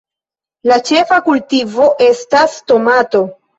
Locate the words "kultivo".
1.27-1.91